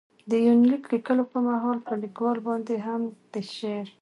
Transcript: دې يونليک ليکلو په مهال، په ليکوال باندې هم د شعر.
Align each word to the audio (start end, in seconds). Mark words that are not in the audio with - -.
دې 0.29 0.37
يونليک 0.47 0.83
ليکلو 0.93 1.23
په 1.31 1.37
مهال، 1.47 1.77
په 1.87 1.93
ليکوال 2.03 2.37
باندې 2.47 2.75
هم 2.87 3.01
د 3.31 3.33
شعر. 3.53 3.85